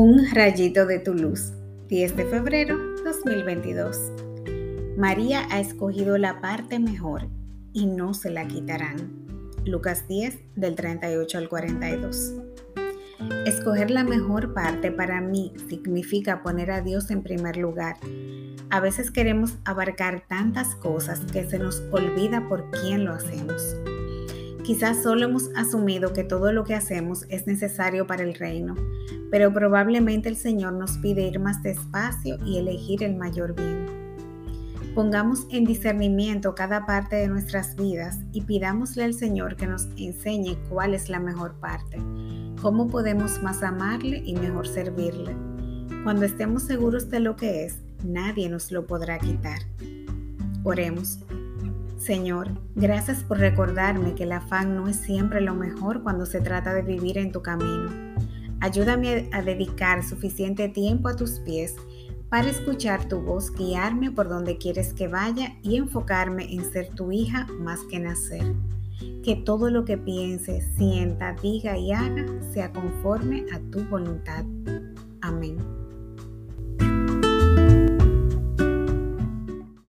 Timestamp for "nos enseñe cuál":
39.66-40.92